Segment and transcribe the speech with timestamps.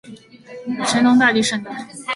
[0.83, 1.87] 神农大帝圣诞